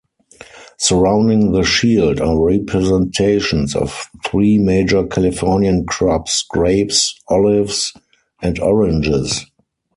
[0.79, 7.93] Surrounding the shield are representations of three major Californian crops, grapes, olives,
[8.41, 9.45] and oranges.